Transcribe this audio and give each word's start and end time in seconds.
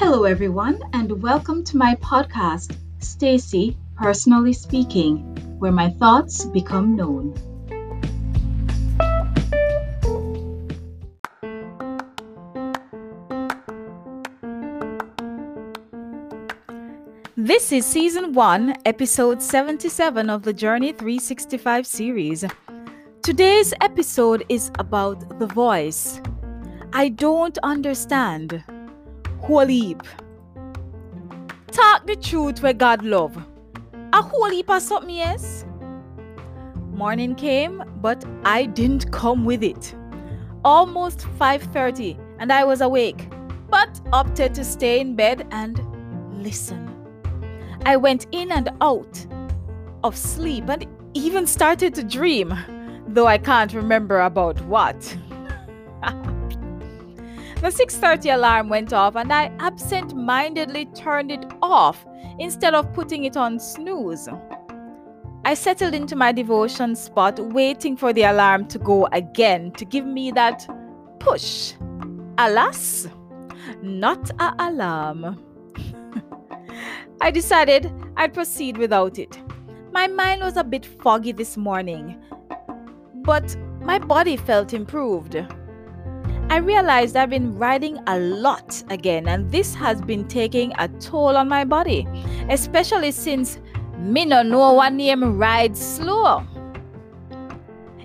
Hello, 0.00 0.22
everyone, 0.22 0.80
and 0.92 1.20
welcome 1.20 1.64
to 1.64 1.76
my 1.76 1.96
podcast, 1.96 2.76
Stacy 3.00 3.76
Personally 3.96 4.52
Speaking, 4.52 5.18
where 5.58 5.72
my 5.72 5.90
thoughts 5.90 6.44
become 6.44 6.94
known. 6.94 7.34
This 17.36 17.72
is 17.72 17.84
season 17.84 18.32
1, 18.34 18.76
episode 18.84 19.42
77 19.42 20.30
of 20.30 20.44
the 20.44 20.52
Journey 20.52 20.92
365 20.92 21.84
series. 21.84 22.44
Today's 23.22 23.74
episode 23.80 24.44
is 24.48 24.70
about 24.78 25.40
the 25.40 25.48
voice. 25.48 26.20
I 26.92 27.08
don't 27.08 27.58
understand. 27.64 28.62
Whole 29.40 29.66
heap. 29.66 30.02
Talk 31.72 32.06
the 32.06 32.16
truth 32.16 32.62
where 32.62 32.72
God 32.72 33.02
love. 33.04 33.36
A 34.12 34.22
whole 34.22 34.50
heap 34.50 34.68
of 34.68 34.82
something, 34.82 35.14
yes? 35.14 35.64
Morning 36.92 37.34
came, 37.34 37.82
but 38.02 38.24
I 38.44 38.66
didn't 38.66 39.10
come 39.12 39.44
with 39.44 39.62
it. 39.62 39.94
Almost 40.64 41.26
5:30 41.38 42.18
and 42.38 42.52
I 42.52 42.64
was 42.64 42.80
awake, 42.80 43.28
but 43.70 44.00
opted 44.12 44.54
to 44.54 44.64
stay 44.64 45.00
in 45.00 45.14
bed 45.14 45.46
and 45.50 45.80
listen. 46.42 46.88
I 47.86 47.96
went 47.96 48.26
in 48.32 48.50
and 48.50 48.70
out 48.80 49.26
of 50.02 50.16
sleep 50.16 50.68
and 50.68 50.84
even 51.14 51.46
started 51.46 51.94
to 51.94 52.02
dream, 52.02 52.54
though 53.06 53.26
I 53.26 53.38
can't 53.38 53.72
remember 53.72 54.20
about 54.20 54.60
what. 54.66 55.16
The 57.60 57.70
6:30 57.70 58.34
alarm 58.34 58.68
went 58.68 58.92
off 58.92 59.16
and 59.16 59.32
I 59.32 59.50
absent-mindedly 59.58 60.86
turned 60.86 61.32
it 61.32 61.44
off 61.60 62.06
instead 62.38 62.74
of 62.74 62.92
putting 62.92 63.24
it 63.24 63.36
on 63.36 63.58
snooze. 63.58 64.28
I 65.44 65.54
settled 65.54 65.94
into 65.94 66.14
my 66.14 66.30
devotion 66.30 66.94
spot 66.94 67.40
waiting 67.40 67.96
for 67.96 68.12
the 68.12 68.24
alarm 68.24 68.66
to 68.68 68.78
go 68.78 69.08
again 69.12 69.72
to 69.72 69.84
give 69.84 70.06
me 70.06 70.30
that 70.32 70.66
push. 71.18 71.74
Alas, 72.38 73.08
not 73.82 74.30
a 74.40 74.54
alarm. 74.58 75.42
I 77.20 77.30
decided 77.32 77.90
I'd 78.16 78.34
proceed 78.34 78.76
without 78.76 79.18
it. 79.18 79.40
My 79.92 80.06
mind 80.06 80.42
was 80.42 80.56
a 80.56 80.62
bit 80.64 80.86
foggy 80.86 81.32
this 81.32 81.56
morning, 81.56 82.22
but 83.24 83.56
my 83.80 83.98
body 83.98 84.36
felt 84.36 84.74
improved. 84.74 85.36
I 86.50 86.56
realized 86.56 87.14
I've 87.14 87.28
been 87.28 87.58
riding 87.58 87.98
a 88.06 88.18
lot 88.18 88.82
again, 88.88 89.28
and 89.28 89.52
this 89.52 89.74
has 89.74 90.00
been 90.00 90.26
taking 90.26 90.72
a 90.78 90.88
toll 90.88 91.36
on 91.36 91.46
my 91.46 91.64
body, 91.64 92.08
especially 92.48 93.10
since 93.10 93.58
me 93.98 94.24
no 94.24 94.42
know 94.42 94.72
one 94.72 94.96
name 94.96 95.36
ride 95.36 95.76
slow. 95.76 96.42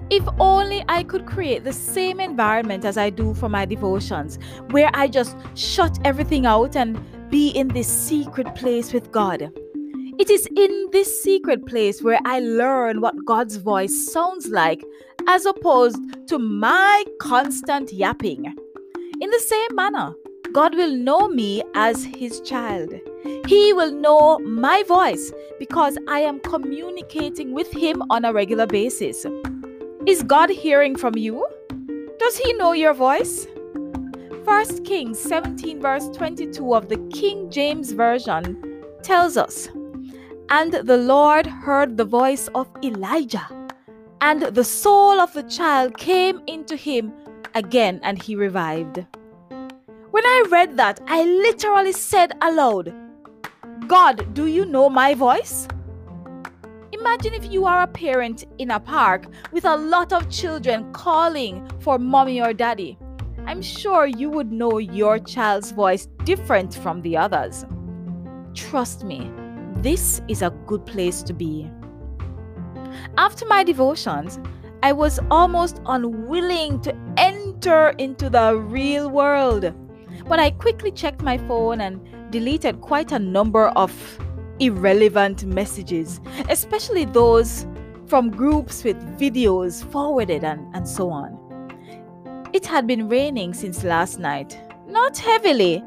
If 0.10 0.28
only 0.40 0.84
I 0.90 1.04
could 1.04 1.26
create 1.26 1.64
the 1.64 1.72
same 1.72 2.20
environment 2.20 2.84
as 2.84 2.98
I 2.98 3.10
do 3.10 3.34
for 3.34 3.48
my 3.48 3.64
devotions, 3.64 4.38
where 4.72 4.90
I 4.94 5.08
just 5.08 5.38
shut 5.56 5.98
everything 6.04 6.46
out 6.46 6.76
and 6.76 7.00
be 7.30 7.48
in 7.48 7.70
this 7.70 7.88
secret 7.88 8.56
place 8.56 8.92
with 8.92 9.10
God. 9.12 9.52
It 10.20 10.30
is 10.30 10.48
in 10.56 10.90
this 10.92 11.24
secret 11.24 11.66
place 11.66 12.04
where 12.04 12.20
I 12.26 12.42
learn 12.42 13.00
what 13.00 13.16
God's 13.26 13.56
voice 13.56 14.12
sounds 14.12 14.48
like, 14.50 14.84
as 15.28 15.46
opposed 15.46 16.00
to 16.28 16.40
my 16.40 17.04
constant 17.20 17.92
yapping. 17.94 18.46
In 19.22 19.30
the 19.30 19.40
same 19.40 19.76
manner, 19.76 20.14
God 20.54 20.76
will 20.76 20.96
know 20.96 21.28
me 21.28 21.64
as 21.76 22.04
His 22.04 22.42
child. 22.42 22.94
He 23.48 23.74
will 23.74 23.92
know 23.92 24.40
my 24.40 24.84
voice 24.84 25.32
because 25.60 25.98
I 26.08 26.20
am 26.20 26.40
communicating 26.42 27.54
with 27.54 27.72
Him 27.72 28.04
on 28.10 28.26
a 28.26 28.34
regular 28.34 28.68
basis. 28.68 29.26
Is 30.06 30.24
God 30.24 30.50
hearing 30.50 30.96
from 30.96 31.18
you? 31.18 31.48
Does 32.20 32.38
He 32.38 32.54
know 32.54 32.74
your 32.74 32.94
voice? 32.94 33.48
1 34.44 34.84
Kings 34.84 35.20
17, 35.20 35.82
verse 35.82 36.10
22 36.10 36.76
of 36.76 36.90
the 36.90 36.98
King 37.14 37.50
James 37.50 37.94
Version 37.94 38.84
tells 39.02 39.38
us 39.38 39.70
And 40.50 40.74
the 40.74 40.98
Lord 40.98 41.48
heard 41.48 41.96
the 41.96 42.06
voice 42.06 42.50
of 42.54 42.68
Elijah, 42.84 43.48
and 44.24 44.42
the 44.56 44.64
soul 44.64 45.20
of 45.20 45.34
the 45.34 45.44
child 45.44 45.98
came 45.98 46.42
into 46.48 46.78
him 46.78 47.12
again, 47.56 48.00
and 48.04 48.22
he 48.24 48.38
revived. 48.38 49.06
When 50.12 50.26
I 50.26 50.46
read 50.50 50.78
that, 50.78 51.02
I 51.08 51.26
literally 51.26 51.92
said 51.92 52.32
aloud, 52.42 52.94
God, 53.86 54.34
do 54.34 54.46
you 54.46 54.66
know 54.66 54.90
my 54.90 55.14
voice? 55.14 55.68
Imagine 56.94 57.34
if 57.34 57.52
you 57.52 57.66
are 57.66 57.82
a 57.82 57.88
parent 57.88 58.46
in 58.60 58.72
a 58.72 58.80
park 58.80 59.26
with 59.52 59.66
a 59.66 59.76
lot 59.76 60.14
of 60.14 60.30
children 60.30 60.90
calling 60.94 61.70
for 61.82 62.00
mommy 62.00 62.42
or 62.42 62.54
daddy. 62.54 62.98
I'm 63.46 63.62
sure 63.62 64.06
you 64.06 64.30
would 64.30 64.54
know 64.54 64.78
your 64.78 65.20
child's 65.20 65.72
voice 65.72 66.08
different 66.24 66.74
from 66.76 67.02
the 67.02 67.18
others. 67.18 67.66
Trust 68.54 69.04
me, 69.04 69.30
this 69.82 70.22
is 70.30 70.42
a 70.42 70.56
good 70.66 70.86
place 70.86 71.24
to 71.24 71.34
be. 71.34 71.70
After 73.18 73.46
my 73.46 73.64
devotions, 73.64 74.40
I 74.84 74.92
was 74.92 75.20
almost 75.32 75.82
unwilling 75.86 76.82
to 76.82 76.96
enter 77.18 77.90
into 77.98 78.30
the 78.30 78.58
real 78.58 79.10
world. 79.10 79.74
But 80.28 80.40
I 80.40 80.52
quickly 80.52 80.92
checked 80.92 81.22
my 81.22 81.38
phone 81.38 81.82
and 81.82 82.02
deleted 82.32 82.82
quite 82.82 83.12
a 83.12 83.20
number 83.20 83.68
of 83.70 83.92
irrelevant 84.60 85.46
messages, 85.46 86.20
especially 86.50 87.06
those 87.06 87.66
from 88.08 88.30
groups 88.30 88.84
with 88.84 88.98
videos 89.18 89.84
forwarded 89.92 90.44
and, 90.44 90.68
and 90.76 90.88
so 90.88 91.10
on. 91.10 91.40
It 92.54 92.66
had 92.66 92.86
been 92.86 93.10
raining 93.10 93.54
since 93.54 93.84
last 93.84 94.20
night, 94.20 94.60
not 94.88 95.18
heavily, 95.18 95.84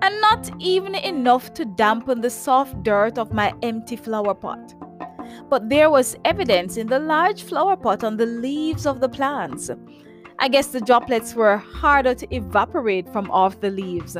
and 0.00 0.20
not 0.20 0.50
even 0.58 0.94
enough 0.94 1.52
to 1.54 1.64
dampen 1.64 2.20
the 2.20 2.30
soft 2.30 2.82
dirt 2.82 3.18
of 3.18 3.32
my 3.32 3.52
empty 3.62 3.96
flower 3.96 4.34
pot. 4.34 4.74
But 5.48 5.68
there 5.68 5.90
was 5.90 6.16
evidence 6.24 6.76
in 6.76 6.86
the 6.86 6.98
large 6.98 7.42
flower 7.42 7.76
pot 7.76 8.04
on 8.04 8.16
the 8.16 8.26
leaves 8.26 8.86
of 8.86 9.00
the 9.00 9.08
plants. 9.08 9.70
I 10.38 10.48
guess 10.48 10.68
the 10.68 10.80
droplets 10.80 11.34
were 11.34 11.56
harder 11.56 12.14
to 12.14 12.34
evaporate 12.34 13.08
from 13.12 13.30
off 13.30 13.60
the 13.60 13.70
leaves. 13.70 14.16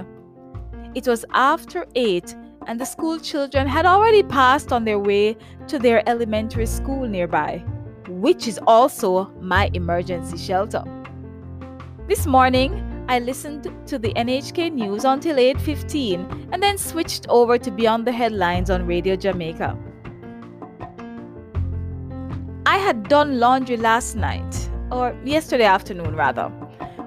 It 0.94 1.06
was 1.06 1.24
after 1.34 1.86
8 1.94 2.34
and 2.66 2.80
the 2.80 2.86
school 2.86 3.18
children 3.18 3.66
had 3.66 3.86
already 3.86 4.22
passed 4.22 4.72
on 4.72 4.84
their 4.84 4.98
way 4.98 5.36
to 5.68 5.78
their 5.78 6.06
elementary 6.08 6.66
school 6.66 7.06
nearby, 7.06 7.62
which 8.08 8.48
is 8.48 8.58
also 8.66 9.30
my 9.40 9.70
emergency 9.74 10.36
shelter. 10.36 10.82
This 12.08 12.26
morning, 12.26 12.84
I 13.08 13.20
listened 13.20 13.70
to 13.86 13.98
the 13.98 14.12
NHK 14.14 14.70
news 14.72 15.04
until 15.04 15.38
8:15 15.38 16.48
and 16.52 16.62
then 16.62 16.78
switched 16.78 17.26
over 17.28 17.58
to 17.58 17.70
Beyond 17.70 18.06
the 18.06 18.12
Headlines 18.12 18.70
on 18.70 18.86
Radio 18.86 19.14
Jamaica. 19.14 19.76
Had 22.88 23.06
done 23.06 23.38
laundry 23.38 23.76
last 23.76 24.16
night, 24.16 24.70
or 24.90 25.14
yesterday 25.22 25.66
afternoon 25.66 26.16
rather, 26.16 26.48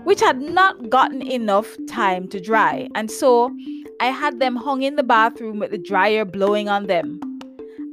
which 0.03 0.19
had 0.19 0.39
not 0.39 0.91
gotten 0.91 1.23
enough 1.23 1.75
time 1.89 2.27
to 2.27 2.39
dry, 2.39 2.87
and 2.93 3.09
so 3.09 3.51
I 3.99 4.11
had 4.11 4.39
them 4.39 4.55
hung 4.55 4.83
in 4.83 4.95
the 4.95 5.01
bathroom 5.01 5.57
with 5.57 5.71
the 5.71 5.79
dryer 5.79 6.23
blowing 6.23 6.69
on 6.69 6.85
them. 6.85 7.19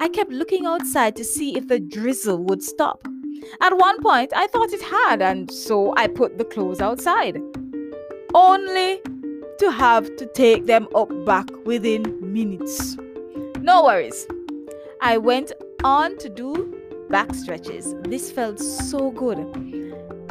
I 0.02 0.08
kept 0.10 0.30
looking 0.30 0.66
outside 0.66 1.16
to 1.16 1.24
see 1.24 1.56
if 1.56 1.68
the 1.68 1.80
drizzle 1.80 2.44
would 2.44 2.62
stop. 2.62 3.08
At 3.62 3.78
one 3.78 4.02
point, 4.02 4.34
I 4.36 4.48
thought 4.48 4.74
it 4.74 4.82
had, 4.82 5.22
and 5.22 5.50
so 5.50 5.94
I 5.96 6.08
put 6.08 6.36
the 6.36 6.44
clothes 6.44 6.82
outside. 6.82 7.40
Only 8.34 9.00
to 9.60 9.70
have 9.70 10.14
to 10.16 10.26
take 10.34 10.66
them 10.66 10.88
up 10.94 11.08
back 11.24 11.48
within 11.64 12.18
minutes. 12.20 12.98
No 13.62 13.84
worries. 13.84 14.26
I 15.00 15.16
went 15.16 15.52
on 15.82 16.18
to 16.18 16.28
do 16.28 16.77
back 17.08 17.34
stretches. 17.34 17.94
This 18.02 18.30
felt 18.30 18.58
so 18.58 19.10
good. 19.10 19.38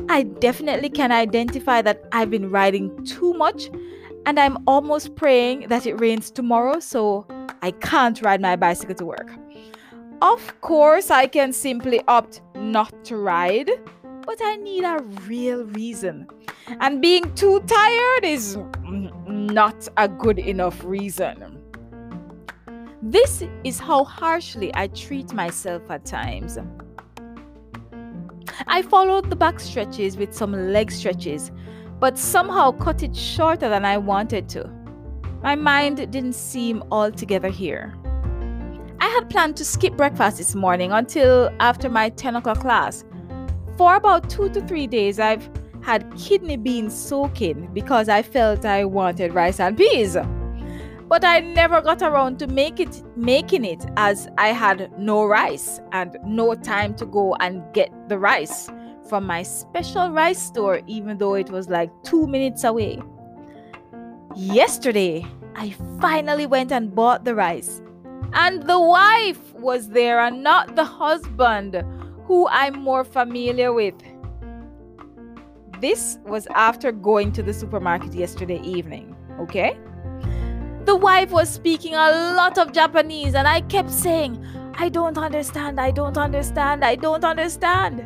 I 0.10 0.24
definitely 0.24 0.90
can 0.90 1.12
identify 1.12 1.82
that 1.82 2.06
I've 2.12 2.30
been 2.30 2.50
riding 2.50 3.04
too 3.06 3.34
much, 3.34 3.70
and 4.26 4.40
I'm 4.40 4.58
almost 4.68 5.16
praying 5.16 5.68
that 5.70 5.86
it 5.86 5.96
rains 5.96 6.32
tomorrow 6.32 6.80
so 6.80 7.26
I 7.62 7.72
can't 7.72 8.22
ride 8.22 8.42
my 8.42 8.56
bicycle 8.56 8.96
to 8.96 9.06
work. 9.06 9.32
Of 10.22 10.62
course, 10.62 11.12
I 11.12 11.28
can 11.28 11.54
simply 11.54 12.02
opt 12.08 12.42
not 12.56 13.06
to 13.06 13.18
ride, 13.18 13.70
but 14.26 14.40
I 14.42 14.56
need 14.56 14.84
a 14.84 15.00
real 15.28 15.66
reason. 15.66 16.28
And 16.80 17.02
being 17.02 17.34
too 17.36 17.60
tired 17.62 18.24
is 18.24 18.58
not 19.28 19.88
a 19.98 20.08
good 20.08 20.40
enough 20.40 20.84
reason. 20.84 21.57
This 23.10 23.42
is 23.64 23.80
how 23.80 24.04
harshly 24.04 24.70
I 24.76 24.88
treat 24.88 25.32
myself 25.32 25.90
at 25.90 26.04
times. 26.04 26.58
I 28.68 28.82
followed 28.82 29.30
the 29.30 29.36
back 29.38 29.62
stretches 29.62 30.18
with 30.18 30.34
some 30.34 30.52
leg 30.52 30.92
stretches, 30.92 31.54
but 32.02 32.18
somehow 32.18 32.72
cut 32.72 33.04
it 33.04 33.16
shorter 33.16 33.70
than 33.70 33.86
I 33.86 33.98
wanted 33.98 34.50
to. 34.50 34.70
My 35.42 35.56
mind 35.56 36.12
didn't 36.12 36.34
seem 36.34 36.84
altogether 36.92 37.48
here. 37.48 37.96
I 39.00 39.08
had 39.08 39.30
planned 39.30 39.56
to 39.56 39.64
skip 39.64 39.96
breakfast 39.96 40.40
this 40.40 40.54
morning 40.54 40.92
until 40.92 41.50
after 41.62 41.90
my 41.90 42.10
10 42.10 42.36
o'clock 42.36 42.60
class. 42.60 43.06
For 43.78 43.96
about 43.96 44.30
two 44.30 44.50
to 44.50 44.60
three 44.68 44.86
days, 44.86 45.18
I've 45.18 45.50
had 45.82 46.14
kidney 46.18 46.58
beans 46.58 46.94
soaking 46.94 47.70
because 47.74 48.10
I 48.10 48.22
felt 48.22 48.66
I 48.66 48.84
wanted 48.84 49.34
rice 49.34 49.62
and 49.62 49.78
peas. 49.78 50.18
But 51.08 51.24
I 51.24 51.40
never 51.40 51.82
got 51.82 52.02
around 52.02 52.38
to 52.40 52.48
make 52.48 52.80
it 52.80 53.02
making 53.16 53.64
it 53.64 53.86
as 53.96 54.28
I 54.38 54.50
had 54.50 54.92
no 55.00 55.26
rice 55.26 55.80
and 55.94 56.18
no 56.26 56.54
time 56.54 56.96
to 56.96 57.06
go 57.06 57.36
and 57.40 57.64
get 57.74 57.90
the 58.10 58.20
rice 58.20 58.70
from 59.08 59.26
my 59.26 59.44
special 59.44 60.12
rice 60.12 60.42
store 60.42 60.82
even 60.86 61.18
though 61.18 61.36
it 61.36 61.50
was 61.50 61.70
like 61.70 61.90
2 62.04 62.28
minutes 62.28 62.66
away. 62.66 63.02
Yesterday, 64.36 65.26
I 65.56 65.72
finally 66.02 66.46
went 66.46 66.72
and 66.72 66.94
bought 66.94 67.24
the 67.24 67.34
rice. 67.34 67.82
And 68.34 68.64
the 68.64 68.80
wife 68.80 69.54
was 69.54 69.90
there 69.90 70.20
and 70.20 70.44
not 70.44 70.76
the 70.76 70.84
husband 70.84 71.82
who 72.26 72.48
I'm 72.50 72.78
more 72.84 73.06
familiar 73.06 73.72
with. 73.72 73.96
This 75.80 76.20
was 76.26 76.48
after 76.54 76.92
going 76.92 77.32
to 77.32 77.42
the 77.42 77.54
supermarket 77.54 78.14
yesterday 78.14 78.60
evening, 78.62 79.16
okay? 79.40 79.78
The 80.88 80.96
wife 80.96 81.32
was 81.32 81.50
speaking 81.50 81.96
a 81.96 82.34
lot 82.38 82.58
of 82.58 82.72
Japanese, 82.72 83.34
and 83.36 83.46
I 83.46 83.60
kept 83.60 83.92
saying, 83.92 84.42
I 84.76 84.88
don't 84.88 85.18
understand, 85.18 85.82
I 85.82 85.92
don't 85.92 86.18
understand, 86.18 86.86
I 86.86 86.96
don't 86.96 87.26
understand. 87.26 88.06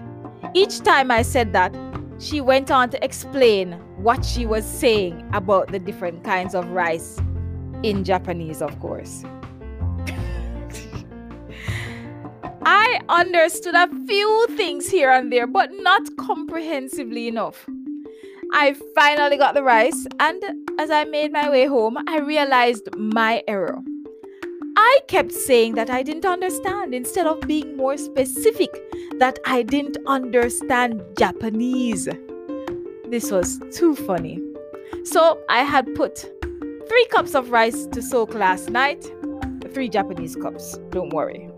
Each 0.55 0.79
time 0.79 1.11
I 1.11 1.21
said 1.21 1.53
that, 1.53 1.77
she 2.17 2.41
went 2.41 2.71
on 2.71 2.89
to 2.89 3.05
explain 3.05 3.73
what 3.97 4.25
she 4.25 4.47
was 4.47 4.65
saying 4.65 5.29
about 5.31 5.71
the 5.71 5.77
different 5.77 6.23
kinds 6.23 6.55
of 6.55 6.71
rice 6.71 7.19
in 7.83 8.03
Japanese, 8.03 8.63
of 8.63 8.79
course. 8.79 9.25
I 12.65 12.99
understood 13.09 13.75
a 13.75 13.89
few 14.07 14.47
things 14.57 14.89
here 14.89 15.11
and 15.11 15.31
there, 15.31 15.45
but 15.45 15.69
not 15.71 16.17
comprehensively 16.17 17.27
enough. 17.27 17.69
I 18.53 18.75
finally 18.95 19.37
got 19.37 19.53
the 19.53 19.63
rice, 19.63 20.05
and 20.19 20.43
as 20.79 20.91
I 20.91 21.05
made 21.05 21.31
my 21.31 21.49
way 21.49 21.65
home, 21.65 21.97
I 22.07 22.19
realized 22.19 22.95
my 22.95 23.43
error. 23.47 23.79
I 24.75 24.99
kept 25.07 25.31
saying 25.31 25.75
that 25.75 25.89
I 25.89 26.03
didn't 26.03 26.25
understand 26.25 26.93
instead 26.93 27.27
of 27.27 27.41
being 27.41 27.77
more 27.77 27.97
specific 27.97 28.69
that 29.19 29.37
I 29.45 29.61
didn't 29.63 29.97
understand 30.07 31.01
Japanese. 31.17 32.09
This 33.09 33.31
was 33.31 33.59
too 33.71 33.95
funny. 33.95 34.39
So 35.03 35.39
I 35.49 35.63
had 35.63 35.93
put 35.95 36.25
three 36.87 37.05
cups 37.11 37.35
of 37.35 37.51
rice 37.51 37.85
to 37.87 38.01
soak 38.01 38.33
last 38.33 38.69
night, 38.69 39.11
three 39.73 39.89
Japanese 39.89 40.35
cups, 40.35 40.77
don't 40.89 41.13
worry. 41.13 41.50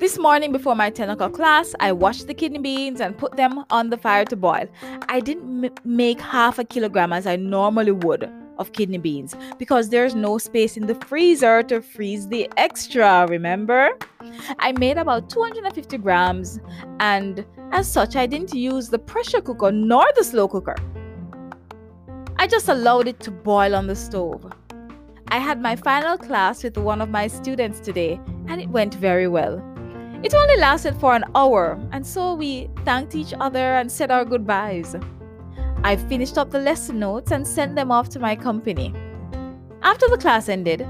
This 0.00 0.18
morning 0.18 0.50
before 0.50 0.74
my 0.74 0.88
10 0.88 1.10
o'clock 1.10 1.34
class, 1.34 1.74
I 1.78 1.92
washed 1.92 2.26
the 2.26 2.32
kidney 2.32 2.58
beans 2.58 3.02
and 3.02 3.18
put 3.18 3.36
them 3.36 3.66
on 3.68 3.90
the 3.90 3.98
fire 3.98 4.24
to 4.24 4.34
boil. 4.34 4.66
I 5.10 5.20
didn't 5.20 5.66
m- 5.66 5.74
make 5.84 6.18
half 6.22 6.58
a 6.58 6.64
kilogram 6.64 7.12
as 7.12 7.26
I 7.26 7.36
normally 7.36 7.92
would 7.92 8.26
of 8.56 8.72
kidney 8.72 8.96
beans 8.96 9.36
because 9.58 9.90
there's 9.90 10.14
no 10.14 10.38
space 10.38 10.78
in 10.78 10.86
the 10.86 10.94
freezer 10.94 11.62
to 11.64 11.82
freeze 11.82 12.28
the 12.28 12.50
extra, 12.56 13.26
remember? 13.28 13.90
I 14.58 14.72
made 14.72 14.96
about 14.96 15.28
250 15.28 15.98
grams, 15.98 16.60
and 16.98 17.44
as 17.72 17.86
such, 17.86 18.16
I 18.16 18.24
didn't 18.24 18.54
use 18.54 18.88
the 18.88 18.98
pressure 18.98 19.42
cooker 19.42 19.70
nor 19.70 20.06
the 20.16 20.24
slow 20.24 20.48
cooker. 20.48 20.76
I 22.38 22.46
just 22.46 22.70
allowed 22.70 23.06
it 23.06 23.20
to 23.20 23.30
boil 23.30 23.74
on 23.74 23.86
the 23.86 23.96
stove. 23.96 24.50
I 25.28 25.36
had 25.36 25.60
my 25.60 25.76
final 25.76 26.16
class 26.16 26.64
with 26.64 26.78
one 26.78 27.02
of 27.02 27.10
my 27.10 27.26
students 27.26 27.80
today, 27.80 28.18
and 28.48 28.62
it 28.62 28.70
went 28.70 28.94
very 28.94 29.28
well. 29.28 29.69
It 30.22 30.34
only 30.34 30.56
lasted 30.58 30.96
for 30.96 31.14
an 31.14 31.24
hour, 31.34 31.78
and 31.92 32.06
so 32.06 32.34
we 32.34 32.68
thanked 32.84 33.14
each 33.14 33.32
other 33.40 33.76
and 33.76 33.90
said 33.90 34.10
our 34.10 34.24
goodbyes. 34.24 34.94
I 35.82 35.96
finished 35.96 36.36
up 36.36 36.50
the 36.50 36.58
lesson 36.58 36.98
notes 36.98 37.32
and 37.32 37.46
sent 37.46 37.74
them 37.74 37.90
off 37.90 38.10
to 38.10 38.18
my 38.18 38.36
company. 38.36 38.94
After 39.82 40.06
the 40.08 40.18
class 40.18 40.50
ended, 40.50 40.86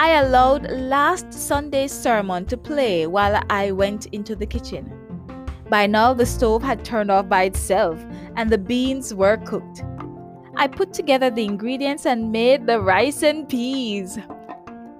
I 0.00 0.14
allowed 0.14 0.68
last 0.70 1.32
Sunday's 1.32 1.92
sermon 1.92 2.44
to 2.46 2.56
play 2.56 3.06
while 3.06 3.40
I 3.48 3.70
went 3.70 4.06
into 4.06 4.34
the 4.34 4.46
kitchen. 4.46 4.92
By 5.70 5.86
now, 5.86 6.12
the 6.12 6.26
stove 6.26 6.62
had 6.62 6.84
turned 6.84 7.10
off 7.10 7.28
by 7.28 7.44
itself 7.44 8.04
and 8.36 8.50
the 8.50 8.58
beans 8.58 9.14
were 9.14 9.36
cooked. 9.36 9.84
I 10.56 10.66
put 10.66 10.92
together 10.92 11.30
the 11.30 11.44
ingredients 11.44 12.04
and 12.04 12.32
made 12.32 12.66
the 12.66 12.80
rice 12.80 13.22
and 13.22 13.48
peas. 13.48 14.18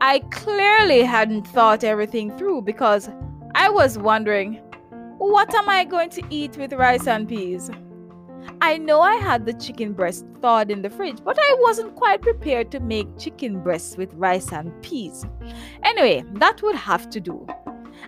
I 0.00 0.20
clearly 0.30 1.02
hadn't 1.02 1.48
thought 1.48 1.82
everything 1.82 2.36
through 2.38 2.62
because 2.62 3.10
I 3.58 3.70
was 3.70 3.97
wondering, 3.97 4.61
what 5.17 5.55
am 5.55 5.67
I 5.67 5.85
going 5.85 6.11
to 6.11 6.23
eat 6.29 6.58
with 6.58 6.75
rice 6.75 7.06
and 7.06 7.26
peas? 7.26 7.70
I 8.61 8.76
know 8.76 9.00
I 9.00 9.14
had 9.14 9.47
the 9.47 9.55
chicken 9.55 9.94
breast 9.94 10.26
thawed 10.43 10.70
in 10.70 10.82
the 10.82 10.91
fridge, 10.91 11.25
but 11.25 11.38
I 11.41 11.56
wasn't 11.61 11.97
quite 11.97 12.20
prepared 12.20 12.70
to 12.73 12.81
make 12.81 13.19
chicken 13.19 13.62
breasts 13.62 13.97
with 13.97 14.12
rice 14.12 14.53
and 14.53 14.70
peas. 14.82 15.25
Anyway, 15.82 16.23
that 16.35 16.61
would 16.61 16.76
have 16.76 17.08
to 17.08 17.19
do. 17.19 17.47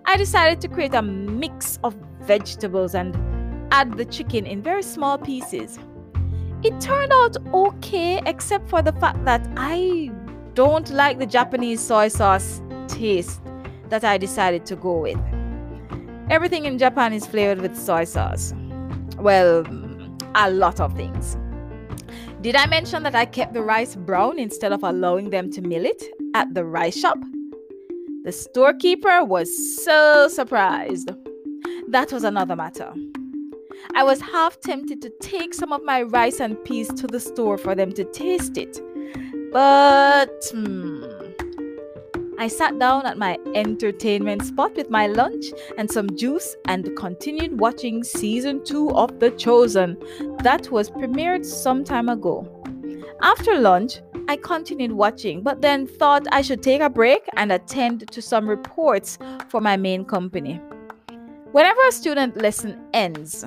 I 0.04 0.18
decided 0.18 0.60
to 0.60 0.68
create 0.68 0.92
a 0.92 1.00
mix 1.00 1.78
of 1.82 1.96
vegetables 2.20 2.94
and 2.94 3.16
add 3.72 3.96
the 3.96 4.04
chicken 4.04 4.44
in 4.44 4.62
very 4.62 4.82
small 4.82 5.16
pieces. 5.16 5.78
It 6.62 6.78
turned 6.78 7.12
out 7.14 7.38
okay, 7.54 8.20
except 8.26 8.68
for 8.68 8.82
the 8.82 8.92
fact 8.92 9.24
that 9.24 9.48
I 9.56 10.10
don't 10.52 10.90
like 10.90 11.18
the 11.18 11.26
Japanese 11.26 11.80
soy 11.80 12.08
sauce 12.08 12.60
taste 12.86 13.40
that 13.88 14.04
I 14.04 14.18
decided 14.18 14.66
to 14.66 14.76
go 14.76 14.98
with. 14.98 15.37
Everything 16.30 16.66
in 16.66 16.76
Japan 16.76 17.14
is 17.14 17.26
flavored 17.26 17.62
with 17.62 17.74
soy 17.74 18.04
sauce. 18.04 18.52
Well, 19.16 19.64
a 20.34 20.50
lot 20.50 20.78
of 20.78 20.94
things. 20.94 21.38
Did 22.42 22.54
I 22.54 22.66
mention 22.66 23.02
that 23.04 23.14
I 23.14 23.24
kept 23.24 23.54
the 23.54 23.62
rice 23.62 23.96
brown 23.96 24.38
instead 24.38 24.72
of 24.72 24.82
allowing 24.82 25.30
them 25.30 25.50
to 25.52 25.62
mill 25.62 25.86
it 25.86 26.02
at 26.34 26.52
the 26.52 26.66
rice 26.66 26.98
shop? 26.98 27.18
The 28.24 28.32
storekeeper 28.32 29.24
was 29.24 29.48
so 29.82 30.28
surprised. 30.28 31.10
That 31.88 32.12
was 32.12 32.24
another 32.24 32.56
matter. 32.56 32.92
I 33.94 34.02
was 34.04 34.20
half 34.20 34.60
tempted 34.60 35.00
to 35.00 35.10
take 35.22 35.54
some 35.54 35.72
of 35.72 35.82
my 35.82 36.02
rice 36.02 36.40
and 36.40 36.62
peas 36.64 36.88
to 36.88 37.06
the 37.06 37.20
store 37.20 37.56
for 37.56 37.74
them 37.74 37.90
to 37.92 38.04
taste 38.04 38.58
it. 38.58 38.78
But 39.50 40.44
hmm, 40.52 41.04
I 42.40 42.46
sat 42.46 42.78
down 42.78 43.04
at 43.04 43.18
my 43.18 43.36
entertainment 43.56 44.44
spot 44.44 44.76
with 44.76 44.90
my 44.90 45.08
lunch 45.08 45.46
and 45.76 45.90
some 45.90 46.14
juice 46.16 46.54
and 46.66 46.96
continued 46.96 47.58
watching 47.58 48.04
season 48.04 48.64
2 48.64 48.92
of 48.92 49.18
The 49.18 49.32
Chosen 49.32 49.96
that 50.44 50.70
was 50.70 50.88
premiered 50.88 51.44
some 51.44 51.82
time 51.82 52.08
ago. 52.08 52.46
After 53.22 53.58
lunch, 53.58 54.00
I 54.28 54.36
continued 54.36 54.92
watching, 54.92 55.42
but 55.42 55.62
then 55.62 55.88
thought 55.88 56.28
I 56.30 56.42
should 56.42 56.62
take 56.62 56.80
a 56.80 56.88
break 56.88 57.22
and 57.36 57.50
attend 57.50 58.08
to 58.12 58.22
some 58.22 58.48
reports 58.48 59.18
for 59.48 59.60
my 59.60 59.76
main 59.76 60.04
company. 60.04 60.60
Whenever 61.50 61.80
a 61.88 61.92
student 61.92 62.36
lesson 62.36 62.78
ends, 62.92 63.44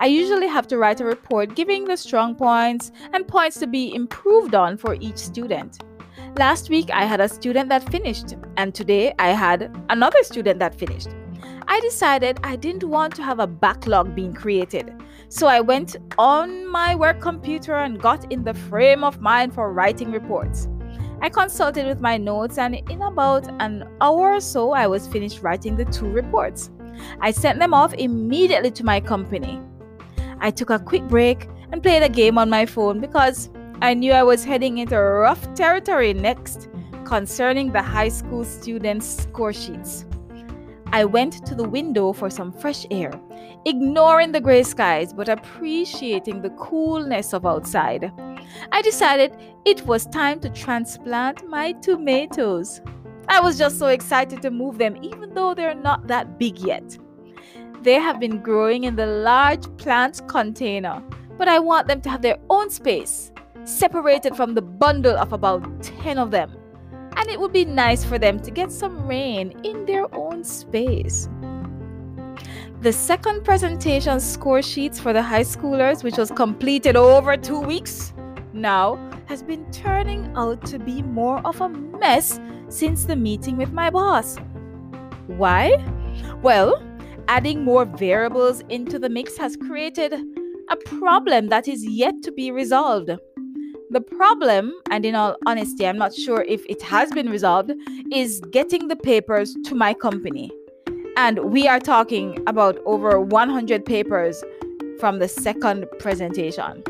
I 0.00 0.06
usually 0.06 0.48
have 0.48 0.66
to 0.68 0.78
write 0.78 1.00
a 1.00 1.04
report 1.04 1.54
giving 1.54 1.84
the 1.84 1.96
strong 1.96 2.34
points 2.34 2.90
and 3.12 3.28
points 3.28 3.60
to 3.60 3.68
be 3.68 3.94
improved 3.94 4.56
on 4.56 4.78
for 4.78 4.96
each 4.98 5.18
student. 5.18 5.84
Last 6.38 6.70
week, 6.70 6.90
I 6.92 7.04
had 7.04 7.20
a 7.20 7.28
student 7.28 7.68
that 7.70 7.90
finished, 7.90 8.36
and 8.56 8.74
today 8.74 9.12
I 9.18 9.28
had 9.28 9.76
another 9.90 10.22
student 10.22 10.60
that 10.60 10.74
finished. 10.74 11.08
I 11.66 11.80
decided 11.80 12.38
I 12.44 12.56
didn't 12.56 12.84
want 12.84 13.14
to 13.16 13.22
have 13.22 13.40
a 13.40 13.46
backlog 13.46 14.14
being 14.14 14.32
created, 14.32 14.94
so 15.28 15.48
I 15.48 15.60
went 15.60 15.96
on 16.18 16.66
my 16.70 16.94
work 16.94 17.20
computer 17.20 17.74
and 17.74 18.00
got 18.00 18.32
in 18.32 18.44
the 18.44 18.54
frame 18.54 19.02
of 19.02 19.20
mind 19.20 19.52
for 19.54 19.72
writing 19.72 20.12
reports. 20.12 20.68
I 21.20 21.28
consulted 21.28 21.86
with 21.86 22.00
my 22.00 22.16
notes, 22.16 22.58
and 22.58 22.76
in 22.76 23.02
about 23.02 23.48
an 23.60 23.84
hour 24.00 24.34
or 24.34 24.40
so, 24.40 24.72
I 24.72 24.86
was 24.86 25.08
finished 25.08 25.42
writing 25.42 25.76
the 25.76 25.84
two 25.84 26.08
reports. 26.08 26.70
I 27.20 27.32
sent 27.32 27.58
them 27.58 27.74
off 27.74 27.92
immediately 27.94 28.70
to 28.70 28.84
my 28.84 29.00
company. 29.00 29.60
I 30.38 30.50
took 30.52 30.70
a 30.70 30.78
quick 30.78 31.02
break 31.08 31.48
and 31.72 31.82
played 31.82 32.02
a 32.02 32.08
game 32.08 32.38
on 32.38 32.48
my 32.48 32.66
phone 32.66 33.00
because 33.00 33.50
I 33.82 33.94
knew 33.94 34.12
I 34.12 34.22
was 34.22 34.44
heading 34.44 34.76
into 34.76 35.00
rough 35.00 35.54
territory 35.54 36.12
next 36.12 36.68
concerning 37.04 37.72
the 37.72 37.80
high 37.80 38.10
school 38.10 38.44
students' 38.44 39.22
score 39.22 39.54
sheets. 39.54 40.04
I 40.92 41.06
went 41.06 41.46
to 41.46 41.54
the 41.54 41.66
window 41.66 42.12
for 42.12 42.28
some 42.28 42.52
fresh 42.52 42.84
air, 42.90 43.10
ignoring 43.64 44.32
the 44.32 44.40
gray 44.40 44.64
skies 44.64 45.14
but 45.14 45.30
appreciating 45.30 46.42
the 46.42 46.50
coolness 46.50 47.32
of 47.32 47.46
outside. 47.46 48.12
I 48.70 48.82
decided 48.82 49.34
it 49.64 49.86
was 49.86 50.04
time 50.04 50.40
to 50.40 50.50
transplant 50.50 51.48
my 51.48 51.72
tomatoes. 51.72 52.82
I 53.28 53.40
was 53.40 53.56
just 53.56 53.78
so 53.78 53.86
excited 53.86 54.42
to 54.42 54.50
move 54.50 54.76
them, 54.76 54.98
even 55.00 55.32
though 55.32 55.54
they're 55.54 55.74
not 55.74 56.06
that 56.08 56.38
big 56.38 56.58
yet. 56.58 56.98
They 57.80 57.94
have 57.94 58.20
been 58.20 58.42
growing 58.42 58.84
in 58.84 58.96
the 58.96 59.06
large 59.06 59.64
plant 59.78 60.20
container, 60.28 61.02
but 61.38 61.48
I 61.48 61.58
want 61.58 61.88
them 61.88 62.02
to 62.02 62.10
have 62.10 62.20
their 62.20 62.38
own 62.50 62.68
space 62.68 63.29
separated 63.64 64.36
from 64.36 64.54
the 64.54 64.62
bundle 64.62 65.16
of 65.16 65.32
about 65.32 65.82
10 65.82 66.18
of 66.18 66.30
them. 66.30 66.56
And 67.16 67.28
it 67.28 67.38
would 67.38 67.52
be 67.52 67.64
nice 67.64 68.04
for 68.04 68.18
them 68.18 68.40
to 68.40 68.50
get 68.50 68.72
some 68.72 69.06
rain 69.06 69.52
in 69.64 69.84
their 69.86 70.12
own 70.14 70.44
space. 70.44 71.28
The 72.80 72.92
second 72.92 73.44
presentation 73.44 74.20
score 74.20 74.62
sheets 74.62 74.98
for 74.98 75.12
the 75.12 75.22
high 75.22 75.42
schoolers, 75.42 76.02
which 76.02 76.16
was 76.16 76.30
completed 76.30 76.96
over 76.96 77.36
two 77.36 77.60
weeks 77.60 78.14
now, 78.54 78.96
has 79.26 79.42
been 79.42 79.70
turning 79.70 80.32
out 80.34 80.64
to 80.66 80.78
be 80.78 81.02
more 81.02 81.46
of 81.46 81.60
a 81.60 81.68
mess 81.68 82.40
since 82.68 83.04
the 83.04 83.16
meeting 83.16 83.56
with 83.56 83.72
my 83.72 83.90
boss. 83.90 84.38
Why? 85.26 85.76
Well, 86.42 86.82
adding 87.28 87.62
more 87.64 87.84
variables 87.84 88.62
into 88.70 88.98
the 88.98 89.08
mix 89.08 89.36
has 89.36 89.56
created 89.56 90.14
a 90.70 90.76
problem 90.76 91.48
that 91.48 91.68
is 91.68 91.84
yet 91.86 92.14
to 92.22 92.32
be 92.32 92.50
resolved. 92.50 93.10
The 93.92 94.00
problem, 94.00 94.72
and 94.88 95.04
in 95.04 95.16
all 95.16 95.36
honesty, 95.46 95.84
I'm 95.84 95.98
not 95.98 96.14
sure 96.14 96.42
if 96.42 96.64
it 96.68 96.80
has 96.82 97.10
been 97.10 97.28
resolved, 97.28 97.72
is 98.12 98.40
getting 98.52 98.86
the 98.86 98.94
papers 98.94 99.56
to 99.64 99.74
my 99.74 99.94
company. 99.94 100.52
And 101.16 101.50
we 101.50 101.66
are 101.66 101.80
talking 101.80 102.40
about 102.46 102.78
over 102.86 103.20
100 103.20 103.84
papers 103.84 104.44
from 105.00 105.18
the 105.18 105.26
second 105.26 105.86
presentation. 105.98 106.84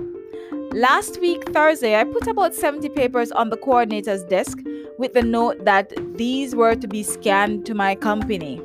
Last 0.73 1.19
week, 1.23 1.43
Thursday, 1.55 1.99
I 1.99 2.05
put 2.05 2.27
about 2.27 2.55
70 2.55 2.91
papers 2.91 3.33
on 3.33 3.49
the 3.49 3.57
coordinator's 3.57 4.23
desk 4.25 4.59
with 4.99 5.15
the 5.15 5.23
note 5.23 5.65
that 5.65 5.95
these 6.19 6.55
were 6.55 6.75
to 6.75 6.87
be 6.87 7.03
scanned 7.03 7.65
to 7.65 7.73
my 7.73 7.95
company. 7.95 8.61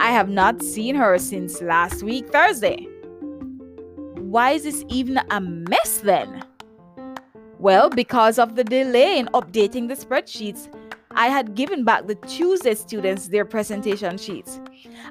I 0.00 0.10
have 0.10 0.28
not 0.28 0.60
seen 0.60 0.96
her 0.96 1.18
since 1.18 1.62
last 1.62 2.02
week, 2.02 2.30
Thursday. 2.30 2.88
Why 4.16 4.50
is 4.52 4.64
this 4.64 4.84
even 4.88 5.20
a 5.30 5.40
mess 5.40 5.98
then? 5.98 6.42
Well, 7.60 7.90
because 7.90 8.38
of 8.38 8.56
the 8.56 8.64
delay 8.64 9.18
in 9.18 9.26
updating 9.34 9.86
the 9.86 9.94
spreadsheets, 9.94 10.74
I 11.10 11.26
had 11.26 11.54
given 11.54 11.84
back 11.84 12.06
the 12.06 12.14
Tuesday 12.14 12.74
students 12.74 13.28
their 13.28 13.44
presentation 13.44 14.16
sheets. 14.16 14.58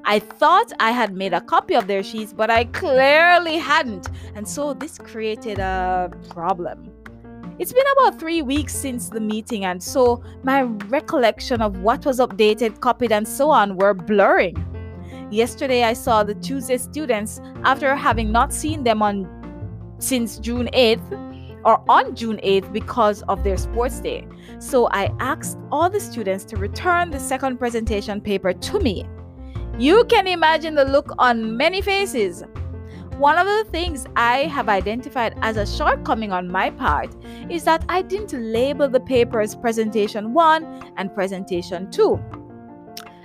I 0.03 0.17
thought 0.17 0.73
I 0.79 0.89
had 0.89 1.15
made 1.15 1.33
a 1.33 1.41
copy 1.41 1.75
of 1.75 1.85
their 1.85 2.01
sheets, 2.01 2.33
but 2.33 2.49
I 2.49 2.63
clearly 2.63 3.57
hadn't, 3.59 4.09
and 4.33 4.47
so 4.47 4.73
this 4.73 4.97
created 4.97 5.59
a 5.59 6.09
problem. 6.29 6.91
It's 7.59 7.71
been 7.71 7.85
about 7.99 8.19
three 8.19 8.41
weeks 8.41 8.73
since 8.73 9.09
the 9.09 9.19
meeting, 9.19 9.63
and 9.65 9.83
so 9.83 10.23
my 10.41 10.63
recollection 10.63 11.61
of 11.61 11.77
what 11.81 12.03
was 12.03 12.17
updated, 12.17 12.79
copied, 12.79 13.11
and 13.11 13.27
so 13.27 13.51
on 13.51 13.77
were 13.77 13.93
blurring. 13.93 14.57
Yesterday, 15.29 15.83
I 15.83 15.93
saw 15.93 16.23
the 16.23 16.33
Tuesday 16.33 16.79
students 16.79 17.41
after 17.63 17.95
having 17.95 18.31
not 18.31 18.51
seen 18.51 18.83
them 18.83 19.03
on 19.03 19.27
since 19.99 20.39
June 20.39 20.67
8th 20.73 21.28
or 21.65 21.83
on 21.89 22.15
June 22.15 22.39
8th 22.43 22.71
because 22.71 23.21
of 23.23 23.43
their 23.43 23.57
sports 23.57 23.99
day. 23.99 24.27
So 24.59 24.87
I 24.87 25.13
asked 25.19 25.57
all 25.71 25.89
the 25.89 25.99
students 25.99 26.43
to 26.45 26.57
return 26.57 27.11
the 27.11 27.19
second 27.19 27.57
presentation 27.57 28.21
paper 28.21 28.53
to 28.53 28.79
me. 28.79 29.05
You 29.77 30.03
can 30.05 30.27
imagine 30.27 30.75
the 30.75 30.85
look 30.85 31.11
on 31.19 31.55
many 31.55 31.81
faces. 31.81 32.43
One 33.17 33.37
of 33.37 33.47
the 33.47 33.69
things 33.71 34.05
I 34.15 34.43
have 34.45 34.69
identified 34.69 35.37
as 35.41 35.57
a 35.57 35.65
shortcoming 35.65 36.31
on 36.31 36.47
my 36.49 36.69
part 36.69 37.13
is 37.49 37.65
that 37.65 37.83
I 37.89 38.01
didn't 38.01 38.33
label 38.33 38.87
the 38.87 38.99
papers 39.01 39.55
presentation 39.55 40.33
1 40.33 40.93
and 40.97 41.13
presentation 41.13 41.91
2. 41.91 42.19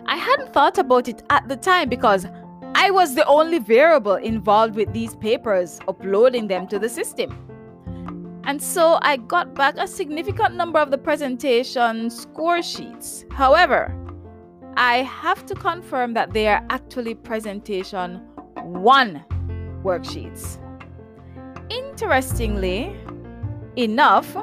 I 0.06 0.16
hadn't 0.16 0.52
thought 0.52 0.78
about 0.78 1.08
it 1.08 1.22
at 1.30 1.48
the 1.48 1.56
time 1.56 1.88
because 1.88 2.26
I 2.74 2.90
was 2.90 3.14
the 3.14 3.24
only 3.26 3.58
variable 3.58 4.16
involved 4.16 4.74
with 4.74 4.92
these 4.92 5.14
papers, 5.14 5.78
uploading 5.86 6.48
them 6.48 6.66
to 6.68 6.78
the 6.78 6.88
system. 6.88 7.53
And 8.46 8.62
so 8.62 8.98
I 9.00 9.16
got 9.16 9.54
back 9.54 9.76
a 9.78 9.88
significant 9.88 10.54
number 10.54 10.78
of 10.78 10.90
the 10.90 10.98
presentation 10.98 12.10
score 12.10 12.62
sheets. 12.62 13.24
However, 13.30 13.94
I 14.76 14.98
have 14.98 15.46
to 15.46 15.54
confirm 15.54 16.14
that 16.14 16.32
they 16.32 16.48
are 16.48 16.64
actually 16.68 17.14
presentation 17.14 18.20
one 18.62 19.24
worksheets. 19.82 20.58
Interestingly 21.70 22.94
enough, 23.76 24.36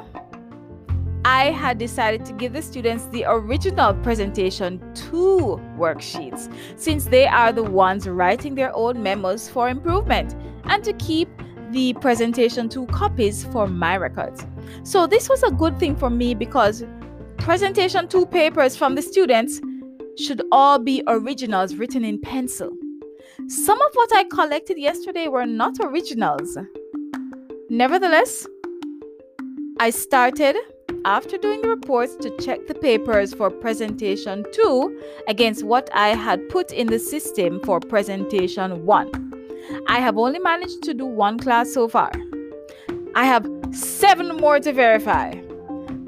I 1.24 1.52
had 1.52 1.78
decided 1.78 2.24
to 2.24 2.32
give 2.32 2.52
the 2.52 2.62
students 2.62 3.06
the 3.06 3.24
original 3.28 3.94
presentation 3.94 4.80
two 4.94 5.60
worksheets 5.78 6.52
since 6.76 7.04
they 7.04 7.26
are 7.28 7.52
the 7.52 7.62
ones 7.62 8.08
writing 8.08 8.56
their 8.56 8.74
own 8.74 9.00
memos 9.00 9.48
for 9.48 9.68
improvement 9.68 10.34
and 10.64 10.82
to 10.82 10.92
keep 10.94 11.28
the 11.72 11.94
presentation 11.94 12.68
two 12.68 12.86
copies 12.86 13.44
for 13.44 13.66
my 13.66 13.96
records. 13.96 14.46
So 14.84 15.06
this 15.06 15.28
was 15.28 15.42
a 15.42 15.50
good 15.50 15.78
thing 15.78 15.96
for 15.96 16.10
me 16.10 16.34
because 16.34 16.84
presentation 17.38 18.08
two 18.08 18.26
papers 18.26 18.76
from 18.76 18.94
the 18.94 19.02
students 19.02 19.60
should 20.18 20.42
all 20.52 20.78
be 20.78 21.02
originals 21.06 21.74
written 21.76 22.04
in 22.04 22.20
pencil. 22.20 22.70
Some 23.48 23.80
of 23.80 23.88
what 23.94 24.14
I 24.14 24.24
collected 24.24 24.78
yesterday 24.78 25.28
were 25.28 25.46
not 25.46 25.76
originals. 25.80 26.56
Nevertheless, 27.70 28.46
I 29.80 29.90
started 29.90 30.56
after 31.04 31.38
doing 31.38 31.62
the 31.62 31.68
reports 31.68 32.14
to 32.16 32.36
check 32.36 32.66
the 32.66 32.74
papers 32.74 33.34
for 33.34 33.50
presentation 33.50 34.44
2 34.52 35.00
against 35.26 35.64
what 35.64 35.88
I 35.92 36.08
had 36.10 36.48
put 36.50 36.70
in 36.72 36.86
the 36.88 36.98
system 36.98 37.60
for 37.64 37.80
presentation 37.80 38.84
1. 38.84 39.31
I 39.86 40.00
have 40.00 40.18
only 40.18 40.38
managed 40.38 40.82
to 40.84 40.94
do 40.94 41.06
one 41.06 41.38
class 41.38 41.72
so 41.72 41.88
far. 41.88 42.12
I 43.14 43.24
have 43.24 43.48
seven 43.72 44.36
more 44.36 44.60
to 44.60 44.72
verify. 44.72 45.34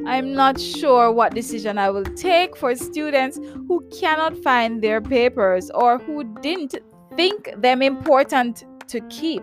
I'm 0.06 0.34
not 0.34 0.60
sure 0.60 1.10
what 1.10 1.34
decision 1.34 1.78
I 1.78 1.88
will 1.90 2.04
take 2.04 2.56
for 2.56 2.74
students 2.74 3.38
who 3.68 3.82
cannot 3.90 4.36
find 4.36 4.82
their 4.82 5.00
papers 5.00 5.70
or 5.70 5.98
who 5.98 6.24
didn't 6.40 6.74
think 7.16 7.50
them 7.56 7.80
important 7.80 8.64
to 8.88 9.00
keep. 9.08 9.42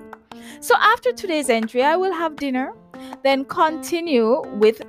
So 0.59 0.75
after 0.77 1.11
today's 1.11 1.49
entry, 1.49 1.83
I 1.83 1.95
will 1.95 2.13
have 2.13 2.35
dinner, 2.35 2.73
then 3.23 3.45
continue 3.45 4.41
with 4.59 4.81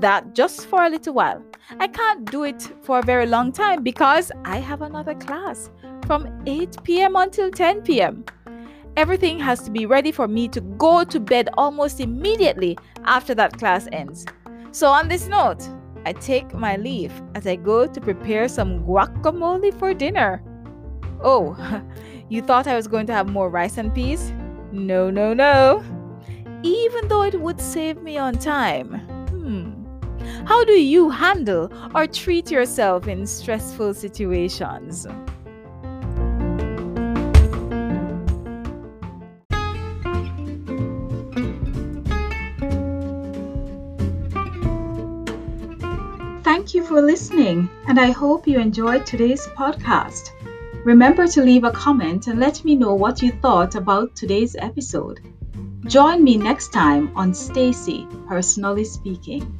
that 0.00 0.34
just 0.34 0.66
for 0.66 0.84
a 0.84 0.88
little 0.88 1.14
while. 1.14 1.42
I 1.80 1.88
can't 1.88 2.30
do 2.30 2.44
it 2.44 2.62
for 2.82 3.00
a 3.00 3.02
very 3.02 3.26
long 3.26 3.50
time 3.50 3.82
because 3.82 4.30
I 4.44 4.58
have 4.58 4.82
another 4.82 5.14
class 5.14 5.70
from 6.06 6.28
8 6.46 6.76
p.m. 6.84 7.16
until 7.16 7.50
10 7.50 7.82
p.m. 7.82 8.24
Everything 8.96 9.38
has 9.38 9.60
to 9.60 9.70
be 9.70 9.84
ready 9.84 10.10
for 10.10 10.26
me 10.26 10.48
to 10.48 10.62
go 10.62 11.04
to 11.04 11.20
bed 11.20 11.50
almost 11.58 12.00
immediately 12.00 12.78
after 13.04 13.34
that 13.34 13.58
class 13.58 13.86
ends. 13.92 14.24
So, 14.72 14.88
on 14.88 15.08
this 15.08 15.28
note, 15.28 15.68
I 16.06 16.12
take 16.12 16.54
my 16.54 16.76
leave 16.76 17.12
as 17.34 17.46
I 17.46 17.56
go 17.56 17.86
to 17.86 18.00
prepare 18.00 18.48
some 18.48 18.84
guacamole 18.84 19.78
for 19.78 19.92
dinner. 19.92 20.42
Oh, 21.22 21.56
you 22.30 22.40
thought 22.40 22.66
I 22.66 22.74
was 22.74 22.86
going 22.86 23.06
to 23.08 23.12
have 23.12 23.28
more 23.28 23.50
rice 23.50 23.76
and 23.76 23.94
peas? 23.94 24.32
No, 24.72 25.10
no, 25.10 25.34
no. 25.34 25.84
Even 26.62 27.08
though 27.08 27.22
it 27.22 27.38
would 27.38 27.60
save 27.60 28.00
me 28.02 28.16
on 28.16 28.38
time. 28.38 28.94
Hmm. 29.28 29.76
How 30.46 30.64
do 30.64 30.72
you 30.72 31.10
handle 31.10 31.70
or 31.94 32.06
treat 32.06 32.50
yourself 32.50 33.08
in 33.08 33.26
stressful 33.26 33.92
situations? 33.92 35.06
Thank 46.66 46.74
you 46.74 46.84
for 46.84 47.00
listening, 47.00 47.70
and 47.86 48.00
I 48.00 48.10
hope 48.10 48.48
you 48.48 48.58
enjoyed 48.58 49.06
today's 49.06 49.46
podcast. 49.46 50.30
Remember 50.84 51.28
to 51.28 51.40
leave 51.40 51.62
a 51.62 51.70
comment 51.70 52.26
and 52.26 52.40
let 52.40 52.64
me 52.64 52.74
know 52.74 52.92
what 52.92 53.22
you 53.22 53.30
thought 53.30 53.76
about 53.76 54.16
today's 54.16 54.56
episode. 54.58 55.20
Join 55.86 56.24
me 56.24 56.36
next 56.36 56.72
time 56.72 57.16
on 57.16 57.34
Stacy 57.34 58.08
Personally 58.26 58.82
Speaking. 58.82 59.56